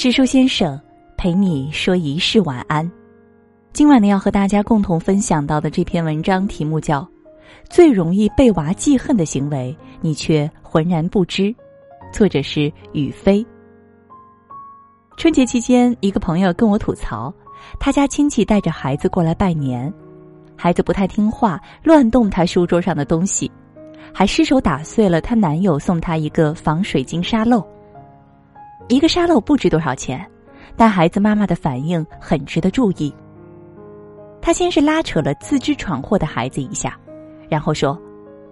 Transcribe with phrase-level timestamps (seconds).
[0.00, 0.80] 知书先生
[1.14, 2.90] 陪你说一世晚安。
[3.70, 7.02] 今晚呢，要和大家共同分享到的这篇文章题目叫
[7.68, 11.42] 《最容易被娃记恨的行为，你却浑然不知》，
[12.10, 13.46] 作者是雨飞。
[15.18, 17.30] 春节期间，一个朋友跟我吐槽，
[17.78, 19.92] 他家亲戚带着孩子过来拜年，
[20.56, 23.52] 孩子不太听话，乱动他书桌上的东西，
[24.14, 27.62] 还失手打碎了她男友送她一个防水晶沙漏。
[28.90, 30.28] 一个沙漏不值多少钱，
[30.76, 33.14] 但孩子妈妈的反应很值得注意。
[34.42, 36.98] 他先是拉扯了自知闯祸的孩子一下，
[37.48, 37.96] 然后说：“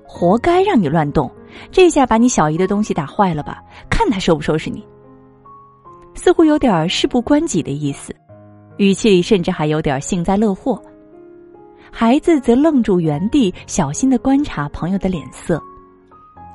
[0.06, 1.28] 活该让你乱动，
[1.72, 3.60] 这下把你小姨的东西打坏了吧？
[3.90, 4.86] 看他收不收拾你。”
[6.14, 8.14] 似乎有点事不关己的意思，
[8.76, 10.80] 语气里甚至还有点幸灾乐祸。
[11.90, 15.60] 孩子则愣住原地，小心的观察朋友的脸色，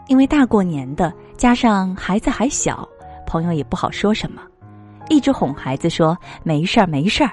[0.08, 2.88] 因为大过年的，加上孩子还小。
[3.34, 4.44] 朋友也不好说什么，
[5.10, 7.32] 一直哄孩子说没事儿没事儿。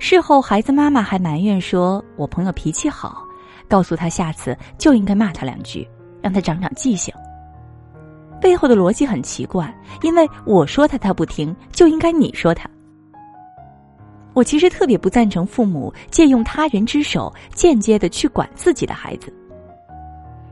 [0.00, 3.24] 事后孩子妈妈还埋怨说：“我朋友脾气好，
[3.68, 5.88] 告诉他下次就应该骂他两句，
[6.20, 7.14] 让他长长记性。”
[8.42, 12.68] 背后的逻辑很奇怪，因为我说他他不听，就应该你说他。
[14.34, 19.32] 我其实特别不赞成父母借用他人之手间接的去管自己的孩子。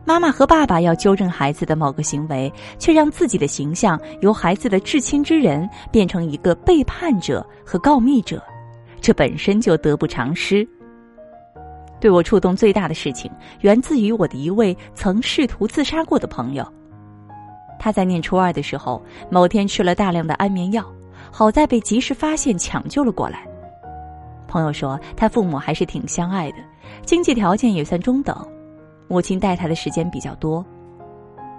[0.06, 8.42] 妈妈和爸爸要纠正孩子的某个行为，却让自己的形象由孩子的至亲之人变成一个背叛者和告密者，
[9.00, 10.66] 这本身就得不偿失。
[12.00, 13.30] 对我触动最大的事情，
[13.62, 16.70] 源自于我的一位曾试图自杀过的朋友。
[17.78, 20.84] 他在念初二的时候，某天吃了大量的安眠药，
[21.30, 23.47] 好在被及时发现抢救了过来。
[24.47, 26.58] 朋友说，他父母还是挺相爱的，
[27.06, 28.36] 经济条件也算中等。
[29.08, 30.64] 母亲带他的时间比较多，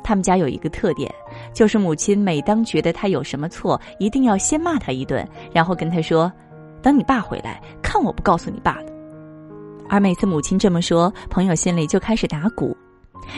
[0.04, 1.14] 他们家有一个特点，
[1.54, 6.32] 就是母亲每当觉得他有什么错，一定要先骂他一顿，然后跟他说
[6.82, 8.94] ：“等你爸回来，看我不告诉你爸的。”
[9.88, 12.76] 而每次母亲这么说，朋友心里就开始打鼓，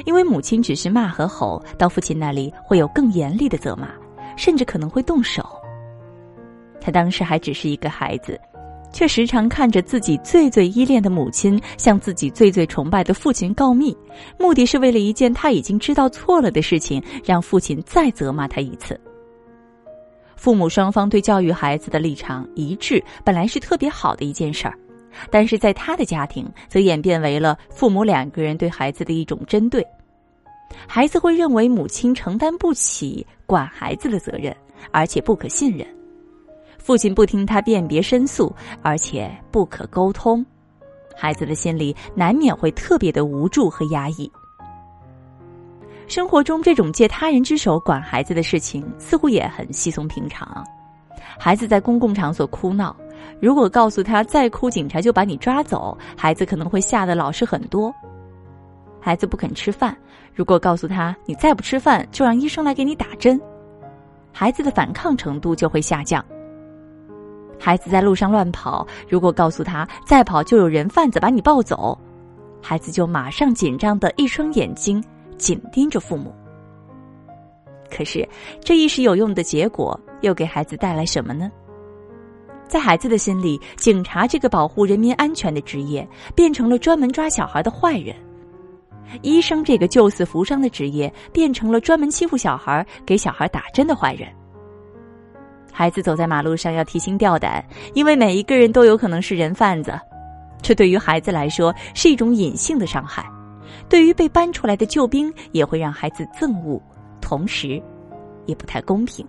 [0.05, 3.89] 因为母亲只是骂和吼，到父亲那里会有更严厉的责骂，
[4.37, 5.45] 甚至可能会动手。
[6.79, 8.39] 他当时还只是一个孩子。
[8.91, 13.95] 却时常看着自己最最依恋的母亲向自己最最崇拜的父亲告密，
[14.39, 18.99] 目的是为了一件他已经知道错了的事情，让父亲再责骂他一次。
[20.35, 24.77] 父母双方对教育孩子的立场一致，本来是特别好的一件事儿，
[25.31, 29.85] 但是在他的家庭则演变为了父母两个人对孩子的一种针对。
[30.85, 34.55] 孩子会认为母亲承担不起管孩子的责任，
[34.91, 35.87] 而且不可信任。
[36.77, 40.45] 父亲不听他辨别申诉，而且不可沟通，
[41.15, 44.31] 孩子的心里难免会特别的无助和压抑。
[46.07, 50.63] 生活中，这种借他人之手管孩子的事情似乎也很稀松平常。
[51.37, 52.95] 孩子在公共场所哭闹，
[53.41, 57.93] 如果告诉他再哭，警察就把你抓走，孩子可能会吓得老实很多。
[59.01, 59.95] 孩子不肯吃饭，
[60.33, 63.39] 如果告诉他你再不吃饭，就让医生来给你打针，
[64.31, 66.23] 孩子的反抗程度就会下降。
[67.59, 71.97] 孩子在路上乱跑，如果告诉他再跑就有人贩子把你抱走，
[72.61, 75.03] 孩子就马上紧张的一双眼睛
[75.37, 76.33] 紧盯着父母。
[77.89, 78.27] 可是
[78.61, 81.49] 这一时有用的结果，又给孩子带来什么呢？
[82.67, 88.13] 在孩子的心里，警察这个保护人民安全的职业，变成了专门抓小孩的坏人；
[89.21, 94.27] 医生这个救死扶伤的职业，变成了专门欺负小孩、给小孩打针的坏人。
[95.77, 99.93] 孩子走在马路上要提心吊胆，因为每一个人都有可能是人贩子。
[100.59, 103.23] 这对于孩子来说是一种隐性的伤害，
[103.87, 106.81] 对于被搬出来的救兵也会让孩子憎恶，
[107.21, 107.79] 同时，
[108.47, 109.23] 也不太公平。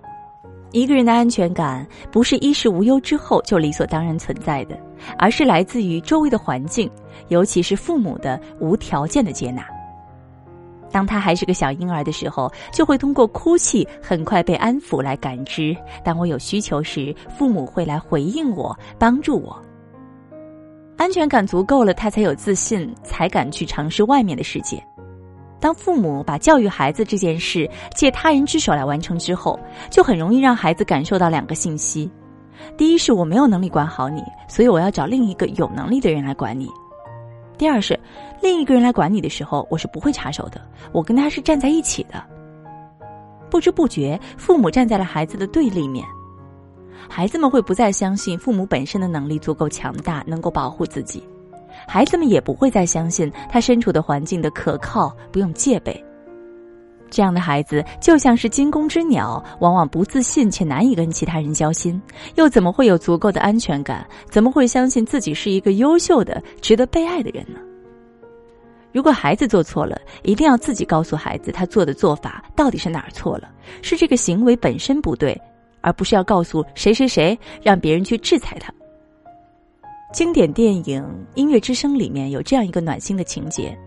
[0.72, 4.78] 一个人的安全感不是衣食无忧之后就理所当然存在的，
[5.18, 6.90] 而是来自于周围的环境，
[7.28, 9.66] 尤其是父母的无条件的接纳。
[10.90, 15.76] 当他还是个小婴儿的时候，就会通过哭泣很快被安抚来感知。
[16.04, 19.60] 当我有需求时，父母会来回应我，帮助我。
[20.96, 24.82] 安全感足够了，他才有自信，才敢去尝试外面的世界。
[25.60, 29.58] 当父母把教育孩子这件事借他人之手来完成之后，
[29.90, 32.10] 就很容易让孩子感受到两个信息：
[32.76, 36.68] 第一是我没有能力管好你，所以我要找另一个有能力的人来管你。
[37.58, 37.98] 第二是，
[38.40, 40.60] 另一个人来管你的时候，我是不会插手的。
[40.92, 42.24] 我跟他是站在一起的。
[43.50, 46.06] 不知不觉，父母站在了孩子的对立面，
[47.08, 51.20] 孩子们会不再相信父母本身的能力足够强大，能够保护自己；
[51.86, 56.04] 孩子们也不会再相信他身处的环境的可靠，不用戒备。
[57.10, 62.00] 这样的孩子就像是惊弓之鸟，往往不自信且难以跟其他人交心，
[62.36, 64.06] 又怎么会有足够的安全感？
[64.30, 67.58] 怎么会相信自己是一个优秀的、值得被爱的人呢？
[68.90, 73.50] 如果孩子做错了，一定要自己告诉孩子他做的做法到底是哪儿错了，
[73.82, 75.38] 是这个行为本身不对，
[75.82, 78.72] 而不是要告诉谁谁谁让别人去制裁他。
[80.10, 81.02] 经典电影
[81.34, 83.78] 《音乐之声》里面有这样一个暖心的情节。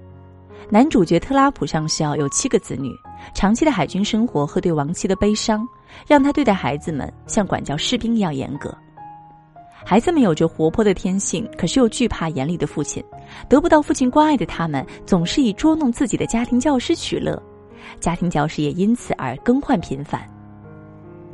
[0.73, 2.97] 男主角特拉普上校有七个子女，
[3.33, 5.67] 长期的海军生活和对亡妻的悲伤，
[6.07, 8.73] 让他对待孩子们像管教士兵一样严格。
[9.83, 13.03] 孩子们有着活泼的天性，可是又惧怕严厉的父亲，
[13.49, 17.37] 得不到父亲关爱的他们，总是以捉弄自己的家庭教师取乐，
[17.99, 20.21] 家庭教师也因此而更换频繁。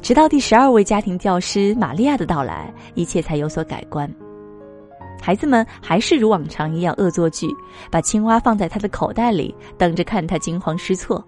[0.01, 4.11] 直到第十二位家庭教师玛利亚的到来，一切才有所改观。
[5.21, 7.47] 孩子们还是如往常一样恶作剧，
[7.91, 11.21] 把青蛙放在他的口袋里，等着看他惊慌失措；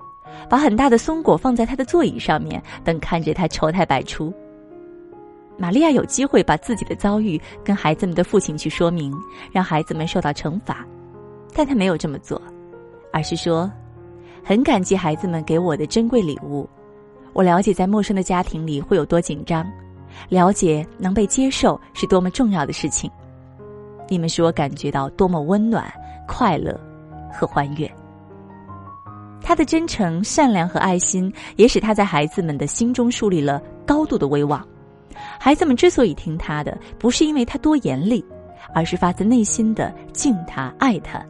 [0.49, 4.33] 把很大的松果放在他的座椅上面，等看着他丑态百出。
[5.57, 9.13] 玛利亚有机会把自己的遭遇跟孩子们的父亲去说明，
[9.51, 10.87] 让孩子们受到惩罚，
[11.53, 12.41] 但他没有这么做，
[13.11, 13.69] 而是说
[14.41, 16.69] ：“很感激孩子们给我的珍贵礼物，
[17.33, 19.69] 我了解在陌生的家庭里会有多紧张，
[20.29, 23.11] 了解能被接受是多么重要的事情。”
[24.09, 25.89] 你们使我感觉到多么温暖、
[26.27, 26.77] 快乐
[27.31, 27.89] 和欢悦。
[29.41, 34.65] 他的真诚、善良和爱心，也使他在孩子们的心中树立了高度的威望。
[35.39, 38.23] 孩子们之所以听他的，不是因为他多严厉，
[38.73, 41.23] 而是发自内心的敬他、爱他。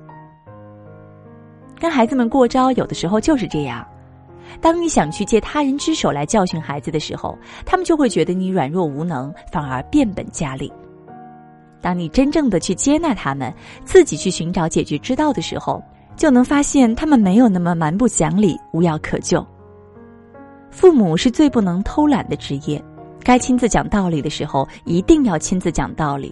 [1.79, 3.87] 跟孩子们过招，有的时候就是这样。
[4.59, 10.71] 当你想去借他人之手来教训孩子的时候，他们就会觉得你软弱无能，反而变本加厉。
[11.81, 13.53] 当你真正的去接纳他们，
[13.85, 15.81] 自己去寻找解决之道的时候，
[16.15, 19.45] 就能发现他们没有那么蛮不讲理、无药可救。
[20.69, 22.83] 父母是最不能偷懒的职业，
[23.23, 26.29] 该亲自讲道理的时候，一定要亲自讲道理；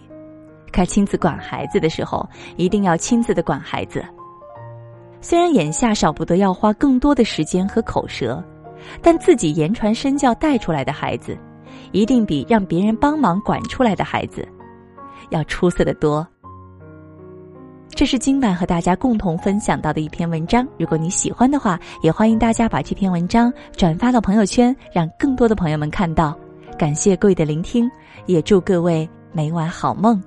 [0.72, 4.04] 该亲自管孩子的时候，一定要亲自的管孩子。
[5.22, 8.44] 虽然眼下少不得要花更多的时间和口舌，
[9.02, 11.36] 但自己言传身教带出来的孩子，
[11.92, 14.48] 一定比让别人帮忙管出来的孩子。
[15.30, 16.28] 要出色的多。
[17.90, 20.68] 这是今晚和大家共同分享到的一篇文章。
[20.78, 26.38] 如果你喜欢的话，也欢迎大家把这篇文章转发到朋友圈，让更多的朋友们看到。
[26.78, 27.90] 感谢各位的聆听，
[28.28, 30.22] 也祝各位每晚好梦。